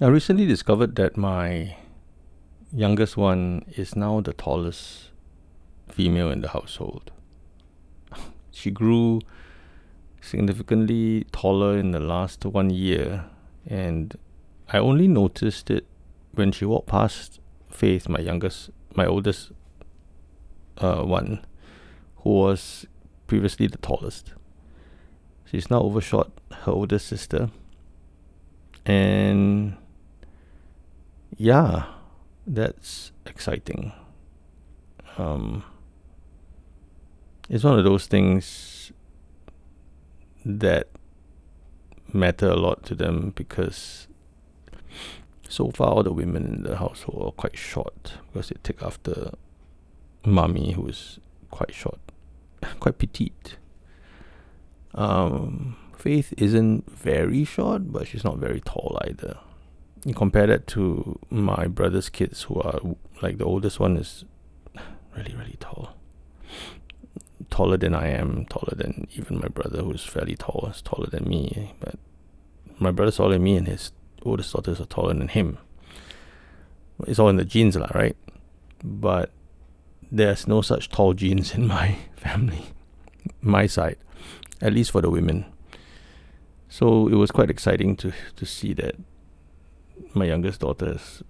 I 0.00 0.08
recently 0.08 0.44
discovered 0.44 0.96
that 0.96 1.16
my 1.16 1.76
youngest 2.72 3.16
one 3.16 3.64
is 3.76 3.94
now 3.94 4.20
the 4.20 4.32
tallest 4.32 5.10
female 5.88 6.30
in 6.32 6.40
the 6.40 6.48
household. 6.48 7.12
She 8.50 8.72
grew 8.72 9.20
significantly 10.20 11.26
taller 11.30 11.78
in 11.78 11.92
the 11.92 12.00
last 12.00 12.44
one 12.44 12.70
year, 12.70 13.26
and 13.68 14.16
I 14.68 14.78
only 14.78 15.06
noticed 15.06 15.70
it 15.70 15.86
when 16.32 16.50
she 16.50 16.64
walked 16.64 16.88
past 16.88 17.38
Faith, 17.70 18.08
my 18.08 18.18
youngest, 18.18 18.70
my 18.96 19.06
oldest 19.06 19.52
uh, 20.78 21.02
one, 21.02 21.46
who 22.16 22.30
was 22.30 22.84
previously 23.28 23.68
the 23.68 23.78
tallest. 23.78 24.32
She's 25.44 25.70
now 25.70 25.82
overshot 25.82 26.32
her 26.62 26.72
older 26.72 26.98
sister. 26.98 27.50
And 28.84 29.76
yeah, 31.36 31.86
that's 32.46 33.12
exciting. 33.26 33.92
Um, 35.18 35.64
it's 37.48 37.64
one 37.64 37.78
of 37.78 37.84
those 37.84 38.06
things 38.06 38.92
that 40.44 40.88
matter 42.12 42.48
a 42.48 42.56
lot 42.56 42.84
to 42.84 42.94
them 42.94 43.32
because 43.34 44.06
so 45.48 45.70
far 45.70 45.88
all 45.88 46.02
the 46.02 46.12
women 46.12 46.46
in 46.46 46.62
the 46.62 46.76
household 46.76 47.22
are 47.26 47.32
quite 47.32 47.56
short 47.56 48.14
because 48.32 48.48
they 48.48 48.56
take 48.62 48.82
after 48.82 49.32
mummy 50.24 50.72
who's 50.72 51.18
quite 51.50 51.74
short, 51.74 52.00
quite 52.80 52.98
petite. 52.98 53.56
Um, 54.94 55.76
Faith 55.96 56.34
isn't 56.36 56.90
very 56.90 57.44
short, 57.44 57.90
but 57.90 58.06
she's 58.06 58.24
not 58.24 58.36
very 58.36 58.60
tall 58.60 59.00
either. 59.08 59.38
Compare 60.12 60.46
that 60.48 60.66
to 60.68 61.18
my 61.30 61.66
brother's 61.66 62.10
kids, 62.10 62.42
who 62.42 62.60
are 62.60 62.78
like 63.22 63.38
the 63.38 63.44
oldest 63.44 63.80
one 63.80 63.96
is 63.96 64.24
really, 65.16 65.34
really 65.34 65.56
tall. 65.60 65.96
Taller 67.50 67.78
than 67.78 67.94
I 67.94 68.08
am, 68.08 68.44
taller 68.46 68.74
than 68.76 69.08
even 69.14 69.38
my 69.38 69.48
brother, 69.48 69.82
who's 69.82 70.04
fairly 70.04 70.36
tall, 70.36 70.68
is 70.70 70.82
taller 70.82 71.06
than 71.06 71.26
me. 71.26 71.72
But 71.80 71.94
my 72.78 72.90
brother's 72.90 73.16
taller 73.16 73.32
than 73.32 73.44
me, 73.44 73.56
and 73.56 73.66
his 73.66 73.92
oldest 74.24 74.52
daughters 74.52 74.80
are 74.80 74.86
taller 74.86 75.14
than 75.14 75.28
him. 75.28 75.58
It's 77.06 77.18
all 77.18 77.28
in 77.30 77.36
the 77.36 77.44
genes, 77.44 77.76
lah, 77.76 77.88
right? 77.94 78.16
But 78.82 79.30
there's 80.12 80.46
no 80.46 80.60
such 80.60 80.90
tall 80.90 81.14
genes 81.14 81.54
in 81.54 81.66
my 81.66 81.96
family, 82.16 82.66
my 83.40 83.66
side, 83.66 83.96
at 84.60 84.72
least 84.74 84.90
for 84.90 85.00
the 85.00 85.10
women. 85.10 85.46
So 86.68 87.08
it 87.08 87.14
was 87.14 87.30
quite 87.30 87.50
exciting 87.50 87.96
to 87.96 88.12
to 88.36 88.44
see 88.44 88.74
that 88.74 88.96
my 90.14 90.24
youngest 90.24 90.60
daughter 90.60 90.86
has 90.86 91.22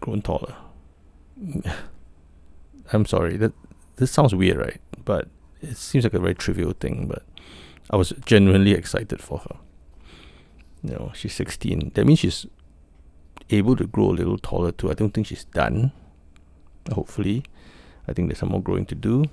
grown 0.00 0.22
taller. 0.22 0.54
I'm 2.92 3.06
sorry 3.06 3.36
that 3.36 3.52
this 3.96 4.10
sounds 4.10 4.34
weird, 4.34 4.58
right? 4.58 4.80
But 5.04 5.28
it 5.60 5.76
seems 5.76 6.04
like 6.04 6.14
a 6.14 6.18
very 6.18 6.34
trivial 6.34 6.72
thing, 6.72 7.06
but 7.08 7.24
I 7.90 7.96
was 7.96 8.12
genuinely 8.24 8.72
excited 8.72 9.20
for 9.20 9.38
her. 9.38 9.56
You 10.82 10.90
know, 10.90 11.12
she's 11.14 11.34
16. 11.34 11.92
That 11.94 12.06
means 12.06 12.20
she's 12.20 12.46
able 13.50 13.76
to 13.76 13.86
grow 13.86 14.10
a 14.10 14.12
little 14.12 14.38
taller 14.38 14.72
too. 14.72 14.90
I 14.90 14.94
don't 14.94 15.12
think 15.12 15.26
she's 15.26 15.44
done. 15.44 15.92
Hopefully, 16.92 17.44
I 18.06 18.12
think 18.12 18.28
there's 18.28 18.38
some 18.38 18.50
more 18.50 18.62
growing 18.62 18.86
to 18.86 18.94
do, 18.94 19.24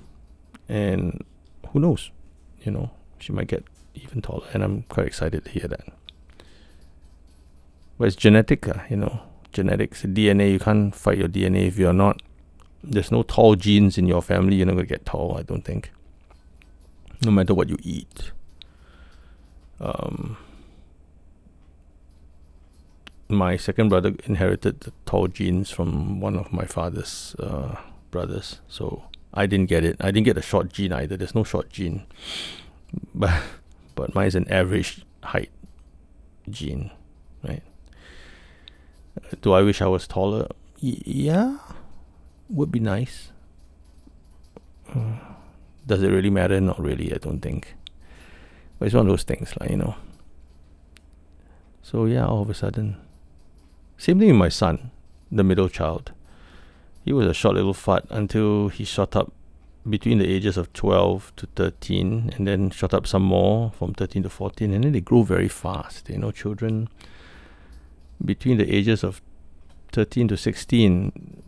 and 0.68 1.24
who 1.68 1.78
knows? 1.78 2.10
You 2.62 2.72
know, 2.72 2.90
she 3.18 3.32
might 3.32 3.46
get 3.46 3.64
even 3.94 4.22
taller, 4.22 4.46
and 4.52 4.64
I'm 4.64 4.82
quite 4.82 5.06
excited 5.06 5.44
to 5.44 5.50
hear 5.50 5.68
that. 5.68 5.86
But 8.04 8.08
it's 8.08 8.16
genetic, 8.16 8.68
uh, 8.68 8.80
you 8.90 8.98
know, 8.98 9.22
genetics, 9.50 10.02
DNA. 10.02 10.52
You 10.52 10.58
can't 10.58 10.94
fight 10.94 11.16
your 11.16 11.26
DNA 11.26 11.68
if 11.68 11.78
you're 11.78 11.94
not. 11.94 12.20
There's 12.82 13.10
no 13.10 13.22
tall 13.22 13.54
genes 13.54 13.96
in 13.96 14.06
your 14.06 14.20
family. 14.20 14.56
You're 14.56 14.66
not 14.66 14.74
gonna 14.74 14.84
get 14.84 15.06
tall. 15.06 15.38
I 15.38 15.42
don't 15.42 15.64
think. 15.64 15.90
No 17.24 17.30
matter 17.30 17.54
what 17.54 17.70
you 17.70 17.78
eat. 17.82 18.32
Um, 19.80 20.36
my 23.30 23.56
second 23.56 23.88
brother 23.88 24.14
inherited 24.26 24.80
the 24.80 24.92
tall 25.06 25.28
genes 25.28 25.70
from 25.70 26.20
one 26.20 26.36
of 26.36 26.52
my 26.52 26.66
father's 26.66 27.34
uh, 27.38 27.76
brothers, 28.10 28.60
so 28.68 29.04
I 29.32 29.46
didn't 29.46 29.70
get 29.70 29.82
it. 29.82 29.96
I 29.98 30.10
didn't 30.10 30.26
get 30.26 30.36
a 30.36 30.42
short 30.42 30.70
gene 30.70 30.92
either. 30.92 31.16
There's 31.16 31.34
no 31.34 31.42
short 31.42 31.70
gene, 31.70 32.04
but 33.14 33.42
but 33.94 34.14
mine 34.14 34.26
is 34.26 34.34
an 34.34 34.46
average 34.50 35.06
height 35.22 35.52
gene, 36.50 36.90
right? 37.42 37.62
Do 39.40 39.52
I 39.52 39.62
wish 39.62 39.80
I 39.80 39.86
was 39.86 40.06
taller? 40.06 40.48
Y- 40.82 41.02
yeah, 41.04 41.58
would 42.48 42.70
be 42.70 42.80
nice. 42.80 43.30
Uh, 44.94 45.16
does 45.86 46.02
it 46.02 46.08
really 46.08 46.30
matter? 46.30 46.60
Not 46.60 46.80
really. 46.80 47.12
I 47.12 47.18
don't 47.18 47.40
think. 47.40 47.74
But 48.78 48.86
it's 48.86 48.94
one 48.94 49.06
of 49.06 49.12
those 49.12 49.22
things, 49.22 49.54
like 49.60 49.70
you 49.70 49.76
know. 49.76 49.96
So 51.82 52.06
yeah, 52.06 52.26
all 52.26 52.42
of 52.42 52.50
a 52.50 52.54
sudden, 52.54 52.96
same 53.98 54.18
thing 54.18 54.28
with 54.28 54.36
my 54.36 54.48
son, 54.48 54.90
the 55.30 55.44
middle 55.44 55.68
child. 55.68 56.12
He 57.04 57.12
was 57.12 57.26
a 57.26 57.34
short 57.34 57.54
little 57.56 57.74
fart 57.74 58.06
until 58.10 58.68
he 58.68 58.84
shot 58.84 59.14
up 59.14 59.32
between 59.88 60.18
the 60.18 60.26
ages 60.26 60.56
of 60.56 60.72
12 60.72 61.32
to 61.36 61.46
13 61.54 62.32
and 62.34 62.48
then 62.48 62.70
shot 62.70 62.94
up 62.94 63.06
some 63.06 63.22
more 63.22 63.70
from 63.72 63.92
13 63.92 64.22
to 64.22 64.30
14 64.30 64.72
and 64.72 64.84
then 64.84 64.92
they 64.92 65.00
grow 65.00 65.22
very 65.22 65.48
fast 65.48 66.08
you 66.08 66.16
know 66.16 66.30
children 66.30 66.88
between 68.24 68.58
the 68.58 68.74
ages 68.74 69.04
of 69.04 69.20
13 69.92 70.28
to 70.28 70.36
16 70.36 71.42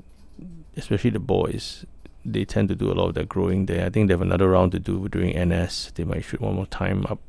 especially 0.77 1.11
the 1.11 1.19
boys 1.19 1.85
they 2.25 2.45
tend 2.45 2.69
to 2.69 2.75
do 2.75 2.91
a 2.91 2.95
lot 2.95 3.09
of 3.09 3.15
their 3.15 3.25
growing 3.25 3.67
there 3.67 3.87
i 3.87 3.89
think 3.89 4.09
they 4.09 4.13
have 4.13 4.23
another 4.23 4.51
round 4.51 4.73
to 4.73 4.79
do 4.79 5.09
during 5.09 5.37
ns 5.49 5.91
they 5.95 6.05
might 6.05 6.25
shoot 6.25 6.41
one 6.41 6.55
more 6.55 6.67
time 6.67 7.07
up 7.09 7.21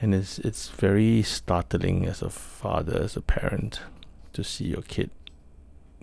and 0.00 0.14
it's 0.14 0.38
it's 0.40 0.68
very 0.68 1.22
startling 1.22 2.06
as 2.06 2.20
a 2.20 2.30
father 2.30 3.00
as 3.02 3.16
a 3.16 3.20
parent 3.20 3.80
to 4.32 4.44
see 4.44 4.66
your 4.66 4.82
kid 4.82 5.10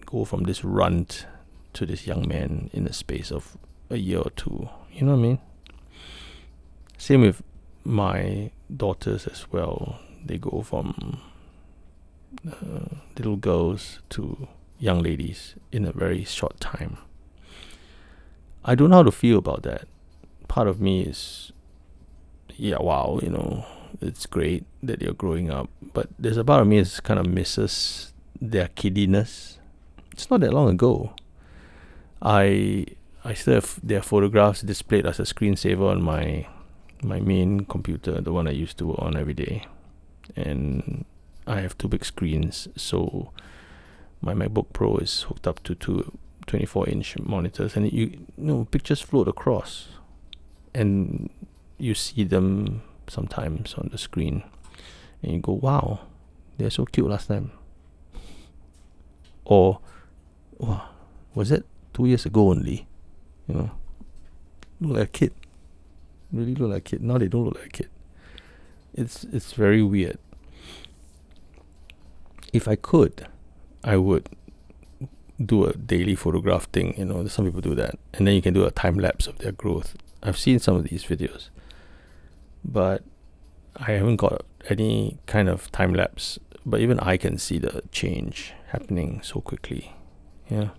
go 0.05 0.25
from 0.25 0.43
this 0.43 0.63
runt 0.63 1.25
to 1.73 1.85
this 1.85 2.05
young 2.07 2.27
man 2.27 2.69
in 2.73 2.83
the 2.83 2.93
space 2.93 3.31
of 3.31 3.57
a 3.89 3.97
year 3.97 4.19
or 4.19 4.29
two. 4.31 4.69
You 4.91 5.05
know 5.05 5.11
what 5.13 5.19
I 5.19 5.21
mean? 5.21 5.39
Same 6.97 7.21
with 7.21 7.41
my 7.83 8.51
daughters 8.75 9.27
as 9.27 9.51
well. 9.51 9.99
They 10.25 10.37
go 10.37 10.61
from 10.61 11.21
uh, 12.47 12.95
little 13.17 13.37
girls 13.37 13.99
to 14.09 14.47
young 14.79 15.01
ladies 15.01 15.55
in 15.71 15.85
a 15.85 15.91
very 15.91 16.23
short 16.23 16.59
time. 16.59 16.97
I 18.65 18.75
don't 18.75 18.89
know 18.89 18.97
how 18.97 19.03
to 19.03 19.11
feel 19.11 19.37
about 19.37 19.63
that. 19.63 19.87
Part 20.47 20.67
of 20.67 20.79
me 20.79 21.01
is, 21.01 21.51
yeah, 22.55 22.77
wow, 22.79 23.19
you 23.21 23.29
know, 23.29 23.65
it's 24.01 24.25
great 24.25 24.65
that 24.81 25.01
you're 25.01 25.13
growing 25.13 25.49
up. 25.49 25.69
But 25.93 26.09
there's 26.17 26.37
a 26.37 26.43
part 26.43 26.61
of 26.61 26.67
me 26.67 26.81
that 26.81 27.03
kind 27.03 27.19
of 27.19 27.25
misses 27.25 28.13
their 28.41 28.67
kiddiness. 28.69 29.59
It's 30.11 30.29
not 30.29 30.41
that 30.41 30.53
long 30.53 30.69
ago. 30.69 31.13
I 32.21 32.85
I 33.25 33.33
still 33.33 33.55
have 33.55 33.79
their 33.83 34.01
photographs 34.01 34.61
displayed 34.61 35.05
as 35.05 35.19
a 35.19 35.23
screensaver 35.23 35.89
on 35.89 36.01
my 36.01 36.47
my 37.01 37.19
main 37.19 37.65
computer, 37.65 38.21
the 38.21 38.31
one 38.31 38.47
I 38.47 38.51
used 38.51 38.77
to 38.77 38.87
work 38.87 38.99
on 38.99 39.17
every 39.17 39.33
day. 39.33 39.65
And 40.35 41.05
I 41.45 41.61
have 41.61 41.77
two 41.77 41.87
big 41.87 42.05
screens, 42.05 42.67
so 42.75 43.31
my 44.21 44.33
MacBook 44.33 44.67
Pro 44.73 44.97
is 44.97 45.23
hooked 45.23 45.47
up 45.47 45.61
to 45.63 45.75
two 45.75 46.17
24 46.47 46.89
inch 46.89 47.17
monitors, 47.19 47.75
and 47.75 47.91
you, 47.91 48.05
you 48.05 48.25
know 48.37 48.65
pictures 48.65 49.01
float 49.01 49.27
across, 49.27 49.89
and 50.73 51.29
you 51.77 51.93
see 51.93 52.23
them 52.23 52.81
sometimes 53.07 53.73
on 53.75 53.89
the 53.91 53.97
screen, 53.97 54.43
and 55.21 55.33
you 55.33 55.39
go, 55.39 55.53
"Wow, 55.53 56.07
they're 56.57 56.69
so 56.69 56.85
cute 56.85 57.09
last 57.09 57.27
time." 57.27 57.51
Or, 59.45 59.79
wow, 60.57 60.89
was 61.35 61.51
it 61.51 61.65
two 61.93 62.05
years 62.05 62.25
ago 62.25 62.49
only. 62.49 62.87
You 63.47 63.55
know, 63.55 63.71
look 64.81 64.97
like 64.97 65.07
a 65.07 65.11
kid. 65.11 65.33
Really 66.31 66.55
look 66.55 66.71
like 66.71 66.79
a 66.79 66.81
kid. 66.81 67.01
Now 67.03 67.17
they 67.17 67.27
don't 67.27 67.45
look 67.45 67.55
like 67.55 67.67
a 67.67 67.69
kid. 67.69 67.89
It's 68.93 69.23
it's 69.25 69.53
very 69.53 69.83
weird. 69.83 70.17
If 72.53 72.67
I 72.67 72.75
could, 72.75 73.27
I 73.83 73.97
would 73.97 74.29
do 75.43 75.65
a 75.65 75.73
daily 75.73 76.15
photograph 76.15 76.65
thing. 76.71 76.93
You 76.97 77.05
know, 77.05 77.27
some 77.27 77.45
people 77.45 77.61
do 77.61 77.75
that, 77.75 77.97
and 78.13 78.27
then 78.27 78.35
you 78.35 78.41
can 78.41 78.53
do 78.53 78.63
a 78.63 78.71
time 78.71 78.97
lapse 78.97 79.27
of 79.27 79.39
their 79.39 79.51
growth. 79.51 79.95
I've 80.21 80.37
seen 80.37 80.59
some 80.59 80.75
of 80.75 80.83
these 80.85 81.03
videos, 81.03 81.49
but 82.63 83.03
I 83.75 83.91
haven't 83.91 84.17
got 84.17 84.45
any 84.69 85.17
kind 85.25 85.49
of 85.49 85.71
time 85.71 85.93
lapse. 85.93 86.39
But 86.65 86.79
even 86.79 86.99
I 86.99 87.17
can 87.17 87.37
see 87.37 87.57
the 87.57 87.81
change 87.91 88.53
happening 88.67 89.21
so 89.21 89.41
quickly. 89.41 89.93
Yeah. 90.49 90.69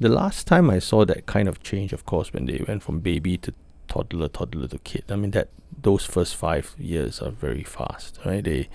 The 0.00 0.08
last 0.08 0.46
time 0.48 0.68
I 0.68 0.80
saw 0.80 1.04
that 1.04 1.26
kind 1.26 1.48
of 1.48 1.62
change, 1.62 1.92
of 1.92 2.04
course, 2.04 2.32
when 2.32 2.46
they 2.46 2.64
went 2.66 2.82
from 2.82 2.98
baby 3.00 3.36
to 3.38 3.54
toddler, 3.86 4.28
toddler 4.28 4.66
to 4.68 4.78
kid. 4.78 5.04
I 5.08 5.16
mean 5.16 5.30
that 5.30 5.48
those 5.80 6.04
first 6.04 6.34
five 6.34 6.74
years 6.76 7.20
are 7.20 7.30
very 7.30 7.62
fast, 7.62 8.18
right? 8.24 8.42
They 8.42 8.68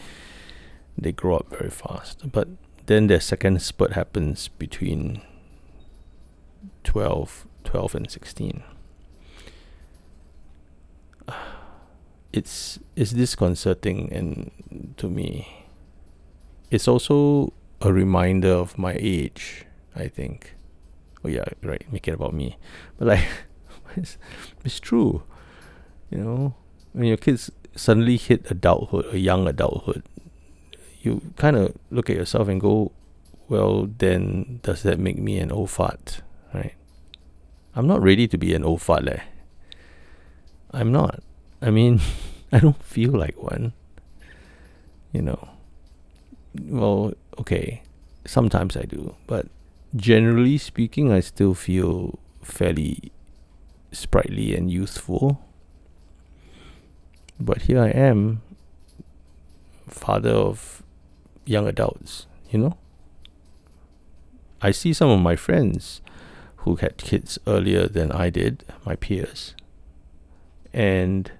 they 0.97 1.11
grow 1.11 1.37
up 1.37 1.49
very 1.49 1.69
fast. 1.69 2.31
But 2.31 2.47
then 2.85 3.07
their 3.07 3.19
second 3.19 3.61
spurt 3.61 3.93
happens 3.93 4.47
between 4.47 5.21
12, 6.83 7.47
12 7.63 7.95
and 7.95 8.11
16. 8.11 8.63
It's 12.33 12.79
it's 12.95 13.11
disconcerting 13.11 14.07
and 14.13 14.51
to 14.95 15.09
me 15.09 15.61
it's 16.71 16.87
also 16.87 17.51
a 17.81 17.91
reminder 17.91 18.53
of 18.53 18.77
my 18.77 18.95
age, 18.97 19.65
I 19.93 20.07
think. 20.07 20.55
Oh 21.23 21.27
yeah, 21.27 21.43
right, 21.61 21.83
make 21.91 22.07
it 22.07 22.13
about 22.13 22.33
me. 22.33 22.57
But 22.97 23.07
like 23.09 23.27
it's, 23.97 24.17
it's 24.63 24.79
true. 24.79 25.23
You 26.09 26.19
know, 26.19 26.55
when 26.93 27.05
your 27.05 27.17
kids 27.17 27.51
suddenly 27.75 28.17
hit 28.17 28.49
adulthood, 28.49 29.13
a 29.13 29.19
young 29.19 29.47
adulthood, 29.47 30.03
you 31.05 31.21
kind 31.37 31.55
of 31.55 31.75
look 31.89 32.09
at 32.09 32.15
yourself 32.15 32.47
and 32.47 32.59
go, 32.59 32.91
well, 33.47 33.89
then 33.97 34.59
does 34.63 34.83
that 34.83 34.99
make 34.99 35.17
me 35.17 35.37
an 35.39 35.51
old 35.51 35.69
fart, 35.69 36.21
right? 36.53 36.75
I'm 37.75 37.87
not 37.87 38.01
ready 38.01 38.27
to 38.27 38.37
be 38.37 38.53
an 38.53 38.63
old 38.63 38.81
fart, 38.81 39.03
leh. 39.03 39.21
I'm 40.71 40.91
not. 40.91 41.21
I 41.61 41.69
mean, 41.69 41.99
I 42.51 42.59
don't 42.59 42.81
feel 42.83 43.11
like 43.11 43.41
one. 43.41 43.73
You 45.11 45.21
know. 45.21 45.49
Well, 46.61 47.13
okay. 47.39 47.83
Sometimes 48.25 48.77
I 48.77 48.83
do, 48.83 49.15
but 49.25 49.47
generally 49.95 50.57
speaking, 50.57 51.11
I 51.11 51.21
still 51.21 51.53
feel 51.53 52.19
fairly 52.43 53.11
sprightly 53.91 54.55
and 54.55 54.69
youthful. 54.71 55.43
But 57.39 57.63
here 57.63 57.81
I 57.81 57.89
am, 57.89 58.43
father 59.89 60.29
of 60.29 60.80
young 61.51 61.67
adults, 61.67 62.27
you 62.49 62.59
know? 62.59 62.77
I 64.61 64.71
see 64.71 64.93
some 64.93 65.09
of 65.09 65.19
my 65.19 65.35
friends 65.35 66.01
who 66.57 66.75
had 66.75 66.97
kids 66.97 67.39
earlier 67.47 67.87
than 67.87 68.11
I 68.11 68.29
did, 68.29 68.63
my 68.85 68.95
peers. 68.95 69.55
And 70.73 71.31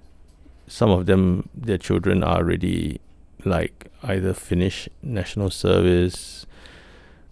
some 0.68 0.90
of 0.90 1.06
them, 1.06 1.50
their 1.54 1.78
children 1.78 2.24
are 2.24 2.38
already 2.38 3.00
like 3.46 3.88
either 4.04 4.34
finished 4.34 4.90
national 5.02 5.50
service. 5.52 6.46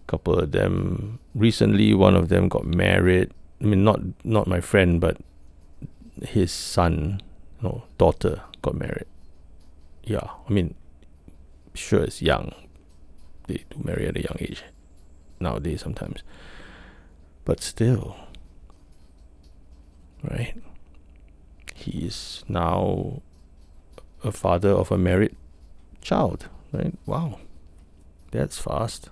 Couple 0.08 0.40
of 0.40 0.52
them 0.52 1.20
recently, 1.36 1.94
one 1.94 2.16
of 2.16 2.30
them 2.30 2.48
got 2.48 2.66
married. 2.66 3.31
I 3.62 3.66
mean, 3.66 3.84
not 3.84 4.00
not 4.24 4.48
my 4.48 4.62
friend, 4.62 5.00
but 5.00 5.18
his 6.24 6.52
son, 6.52 7.22
no 7.62 7.84
daughter 7.98 8.42
got 8.62 8.76
married. 8.76 9.06
Yeah, 10.04 10.28
I 10.48 10.52
mean, 10.52 10.74
sure 11.76 12.04
it's 12.04 12.22
young. 12.22 12.54
They 13.50 13.66
do 13.72 13.81
marry 13.84 14.07
at 14.07 14.16
a 14.16 14.22
young 14.22 14.38
age 14.40 14.63
nowadays 15.40 15.81
sometimes. 15.81 16.22
But 17.46 17.62
still, 17.62 18.16
right? 20.24 20.54
He 21.74 22.06
is 22.06 22.44
now 22.48 23.24
a 24.24 24.31
father 24.31 24.69
of 24.69 24.92
a 24.92 25.00
married 25.00 25.36
child, 26.00 26.48
right? 26.72 26.94
Wow, 27.07 27.40
that's 28.30 28.60
fast. 28.60 29.10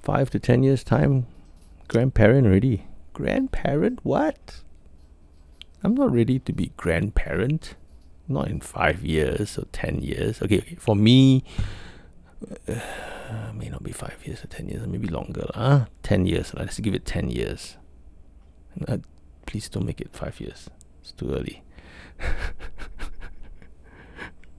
Five 0.00 0.30
to 0.30 0.38
ten 0.38 0.62
years' 0.62 0.84
time, 0.84 1.26
grandparent 1.88 2.46
already. 2.46 2.86
Grandparent? 3.12 3.98
What? 4.04 4.62
I'm 5.82 5.96
not 5.96 6.12
ready 6.12 6.38
to 6.38 6.52
be 6.52 6.70
grandparent. 6.76 7.74
Not 8.28 8.48
in 8.48 8.60
five 8.60 9.02
years 9.02 9.58
or 9.58 9.64
ten 9.72 10.00
years. 10.00 10.40
Okay, 10.40 10.58
okay. 10.58 10.76
for 10.76 10.94
me, 10.94 11.42
uh, 12.68 13.52
may 13.54 13.68
not 13.68 13.82
be 13.82 13.92
five 13.92 14.18
years 14.24 14.44
or 14.44 14.48
ten 14.48 14.68
years, 14.68 14.86
maybe 14.86 15.08
longer. 15.08 15.46
Huh? 15.54 15.86
Ten 16.02 16.26
years. 16.26 16.52
Let's 16.54 16.78
give 16.80 16.94
it 16.94 17.04
ten 17.04 17.30
years. 17.30 17.76
Uh, 18.86 18.98
please 19.46 19.68
don't 19.68 19.86
make 19.86 20.00
it 20.00 20.10
five 20.12 20.40
years. 20.40 20.68
It's 21.00 21.12
too 21.12 21.32
early. 21.32 21.62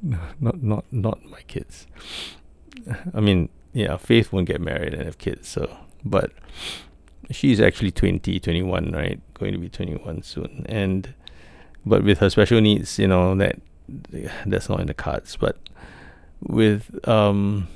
no, 0.02 0.20
not 0.40 0.62
not 0.62 0.86
not 0.92 1.24
my 1.26 1.42
kids. 1.42 1.88
I 3.14 3.20
mean, 3.22 3.50
yeah, 3.74 3.98
Faith 3.98 4.32
won't 4.32 4.48
get 4.48 4.62
married 4.62 4.94
and 4.94 5.04
have 5.04 5.18
kids, 5.18 5.48
so 5.48 5.78
but 6.04 6.32
she's 7.32 7.60
actually 7.60 7.92
20, 7.92 8.40
21, 8.40 8.92
right? 8.92 9.20
Going 9.34 9.54
to 9.54 9.58
be 9.58 9.70
21 9.70 10.22
soon. 10.22 10.66
And 10.70 11.14
but 11.86 12.04
with 12.04 12.20
her 12.20 12.30
special 12.30 12.62
needs, 12.62 13.00
you 13.00 13.08
know, 13.08 13.36
that 13.36 13.60
that's 14.46 14.70
not 14.70 14.80
in 14.80 14.88
the 14.88 14.94
cards. 14.94 15.36
But 15.36 15.58
with 16.48 17.08
um 17.08 17.68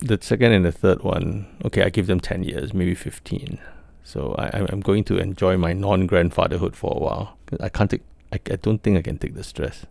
the 0.00 0.18
second 0.20 0.52
and 0.52 0.64
the 0.64 0.72
third 0.72 1.02
one, 1.02 1.46
okay, 1.64 1.82
I 1.82 1.88
give 1.88 2.06
them 2.06 2.20
10 2.20 2.42
years, 2.42 2.74
maybe 2.74 2.94
15. 2.94 3.58
So 4.02 4.34
I, 4.38 4.66
I'm 4.70 4.80
going 4.80 5.02
to 5.04 5.16
enjoy 5.16 5.56
my 5.56 5.72
non-grandfatherhood 5.72 6.76
for 6.76 6.94
a 6.94 6.98
while. 6.98 7.38
I 7.58 7.70
can't 7.70 7.90
take, 7.90 8.02
I, 8.30 8.38
I 8.50 8.56
don't 8.56 8.82
think 8.82 8.98
I 8.98 9.02
can 9.02 9.16
take 9.16 9.34
the 9.34 9.44
stress. 9.44 9.86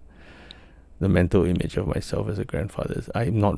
The 0.99 1.09
mental 1.09 1.45
image 1.45 1.77
of 1.77 1.87
myself 1.87 2.29
as 2.29 2.37
a 2.37 2.45
grandfather 2.45 2.93
is, 2.95 3.09
I'm 3.15 3.39
not, 3.39 3.55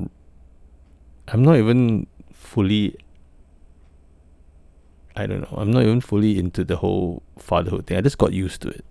I'm 1.28 1.42
not 1.42 1.56
even 1.56 2.06
fully 2.32 2.96
I 5.16 5.26
don't 5.26 5.40
know. 5.40 5.58
I'm 5.58 5.70
not 5.70 5.82
even 5.82 6.02
fully 6.02 6.38
into 6.38 6.62
the 6.62 6.76
whole 6.76 7.22
fatherhood 7.38 7.86
thing. 7.86 7.96
I 7.96 8.02
just 8.02 8.18
got 8.18 8.34
used 8.34 8.60
to 8.62 8.68
it. 8.68 8.84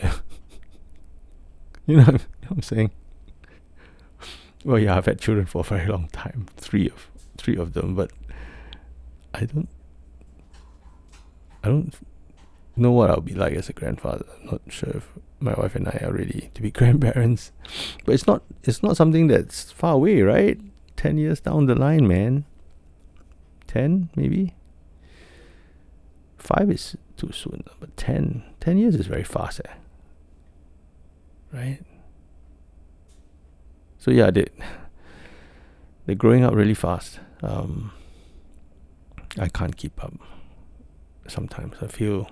you 1.86 1.96
know 1.96 2.04
what 2.04 2.26
I'm 2.48 2.62
saying? 2.62 2.92
Well, 4.64 4.78
yeah, 4.78 4.96
I've 4.96 5.06
had 5.06 5.20
children 5.20 5.46
for 5.46 5.60
a 5.60 5.64
very 5.64 5.86
long 5.86 6.08
time, 6.08 6.46
three 6.56 6.88
of 6.88 7.10
three 7.36 7.56
of 7.56 7.74
them, 7.74 7.94
but 7.94 8.10
I 9.34 9.44
don't, 9.44 9.68
I 11.62 11.68
don't 11.68 11.94
know 12.76 12.92
what 12.92 13.10
I'll 13.10 13.20
be 13.20 13.34
like 13.34 13.54
as 13.54 13.68
a 13.68 13.72
grandfather. 13.72 14.24
I'm 14.40 14.46
not 14.46 14.60
sure 14.68 14.90
if 14.90 15.08
my 15.40 15.52
wife 15.54 15.74
and 15.74 15.88
I 15.88 16.00
are 16.04 16.12
ready 16.12 16.50
to 16.54 16.62
be 16.62 16.70
grandparents, 16.80 17.52
but 18.04 18.14
it's 18.14 18.26
not. 18.26 18.42
It's 18.62 18.82
not 18.82 18.96
something 18.96 19.26
that's 19.26 19.70
far 19.70 19.94
away, 19.94 20.22
right? 20.22 20.58
Ten 20.96 21.18
years 21.18 21.40
down 21.40 21.66
the 21.66 21.74
line, 21.74 22.08
man. 22.08 22.44
Ten, 23.66 24.08
maybe 24.14 24.54
Five 26.44 26.70
is 26.70 26.94
too 27.16 27.32
soon, 27.32 27.64
but 27.80 27.96
10, 27.96 28.44
10 28.60 28.76
years 28.76 28.94
is 28.96 29.06
very 29.06 29.24
fast, 29.24 29.62
eh? 29.64 29.72
Right? 31.50 31.80
So 34.04 34.10
yeah, 34.10 34.30
they 34.30 34.44
they're 36.04 36.14
growing 36.14 36.44
up 36.44 36.54
really 36.54 36.74
fast. 36.74 37.20
Um, 37.42 37.90
I 39.38 39.48
can't 39.48 39.74
keep 39.74 40.04
up. 40.04 40.12
Sometimes 41.26 41.76
I 41.80 41.86
feel 41.86 42.28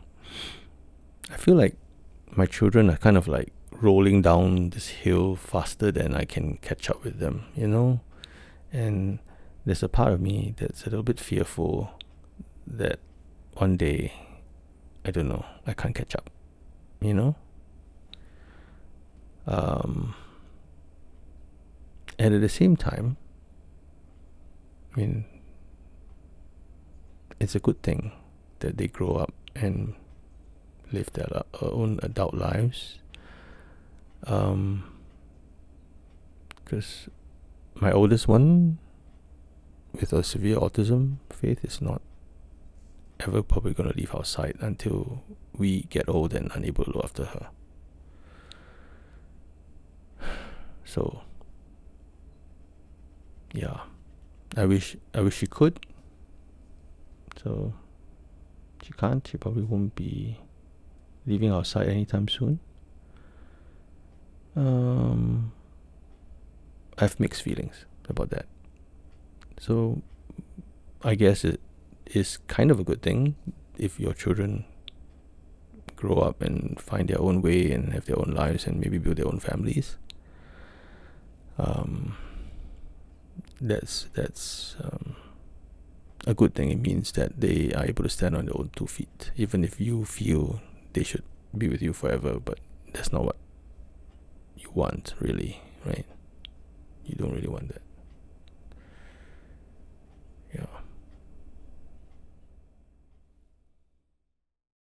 I 1.31 1.39
feel 1.39 1.55
like 1.55 1.77
my 2.37 2.45
children 2.45 2.91
are 2.91 2.99
kind 2.99 3.17
of 3.17 3.27
like 3.27 3.55
rolling 3.71 4.21
down 4.21 4.69
this 4.69 4.89
hill 4.89 5.35
faster 5.35 5.91
than 5.91 6.15
I 6.15 6.27
can 6.27 6.59
catch 6.59 6.91
up 6.91 7.03
with 7.05 7.21
them, 7.21 7.47
you 7.57 7.69
know? 7.69 8.01
And 8.71 9.19
there's 9.65 9.83
a 9.83 9.89
part 9.89 10.13
of 10.13 10.21
me 10.21 10.55
that's 10.59 10.83
a 10.83 10.91
little 10.91 11.03
bit 11.03 11.19
fearful 11.19 11.91
that 12.67 12.99
one 13.55 13.79
day, 13.79 14.13
I 15.07 15.11
don't 15.11 15.29
know, 15.29 15.47
I 15.67 15.73
can't 15.73 15.95
catch 15.95 16.15
up, 16.15 16.29
you 17.01 17.15
know? 17.15 17.35
Um, 19.47 20.15
and 22.23 22.37
at 22.37 22.41
the 22.41 22.49
same 22.49 22.77
time, 22.77 23.17
I 24.95 25.01
mean, 25.01 25.25
it's 27.41 27.57
a 27.57 27.59
good 27.59 27.83
thing 27.83 28.13
that 28.61 28.77
they 28.79 28.87
grow 28.87 29.17
up 29.17 29.35
and 29.57 29.95
live 30.93 31.13
their 31.15 31.43
own 31.61 31.99
adult 32.01 32.35
lives. 32.35 33.01
Um, 34.25 34.85
because 36.55 37.09
my 37.75 37.91
oldest 37.91 38.29
one 38.29 38.79
with 39.93 40.13
a 40.13 40.23
severe 40.23 40.59
autism, 40.59 41.17
Faith 41.29 41.65
is 41.65 41.81
not 41.81 42.03
ever 43.19 43.43
probably 43.43 43.75
going 43.75 43.91
to 43.91 43.97
leave 43.99 44.15
our 44.15 44.25
side 44.25 44.59
until 44.61 45.25
we 45.59 45.87
get 45.91 46.09
old 46.09 46.35
and 46.35 46.53
unable 46.55 46.85
to 46.85 46.93
look 46.93 47.05
after 47.05 47.25
her. 47.25 47.49
So, 50.85 51.23
yeah, 53.53 53.81
I 54.57 54.67
wish 54.67 54.97
I 55.15 55.21
wish 55.21 55.37
she 55.37 55.47
could. 55.47 55.85
So, 57.43 57.73
she 58.83 58.93
can't. 58.93 59.27
She 59.27 59.37
probably 59.37 59.63
won't 59.63 59.95
be 59.95 60.39
leaving 61.27 61.51
our 61.51 61.65
side 61.65 61.89
anytime 61.89 62.29
soon. 62.29 62.61
Um, 64.55 65.53
I 66.99 67.03
have 67.03 67.19
mixed 67.19 67.43
feelings 67.43 67.87
about 68.09 68.31
that. 68.31 68.47
So, 69.59 70.03
I 71.03 71.15
guess 71.15 71.45
it 71.45 71.61
is 72.07 72.39
kind 72.49 72.71
of 72.71 72.79
a 72.79 72.85
good 72.85 73.03
thing 73.03 73.37
if 73.79 73.99
your 73.99 74.13
children 74.13 74.65
grow 75.97 76.17
up 76.17 76.43
and 76.43 76.81
find 76.81 77.09
their 77.09 77.21
own 77.21 77.41
way 77.43 77.71
and 77.71 77.93
have 77.93 78.07
their 78.07 78.19
own 78.19 78.33
lives 78.35 78.67
and 78.67 78.81
maybe 78.81 78.99
build 78.99 79.17
their 79.17 79.27
own 79.27 79.39
families. 79.39 79.97
Um, 81.59 82.17
that's 83.63 84.09
that's 84.15 84.77
um, 84.83 85.15
a 86.27 86.35
good 86.35 86.55
thing. 86.55 86.71
It 86.71 86.81
means 86.81 87.13
that 87.13 87.41
they 87.41 87.73
are 87.75 87.85
able 87.85 88.03
to 88.03 88.11
stand 88.11 88.37
on 88.37 88.47
their 88.47 88.57
own 88.57 88.71
two 88.75 88.87
feet, 88.87 89.31
even 89.37 89.65
if 89.65 89.81
you 89.81 90.05
feel 90.05 90.61
they 90.93 91.03
should 91.05 91.23
be 91.57 91.69
with 91.69 91.81
you 91.81 91.93
forever. 91.93 92.39
But 92.41 92.59
that's 92.93 93.13
not 93.13 93.25
what 93.25 93.37
you 94.57 94.71
want, 94.75 95.15
really, 95.21 95.61
right? 95.87 96.07
You 97.07 97.15
don't 97.17 97.33
really 97.33 97.49
want 97.49 97.69
that. 97.69 97.83
Yeah. 100.55 100.82